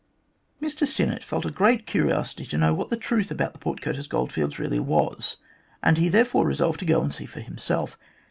[0.59, 4.07] Mr Sinnett felt a great curiosity to know what the truth about the Port Curtis
[4.07, 5.37] goldfields really was,
[5.83, 7.99] and he therefore resolved to go and see for himself.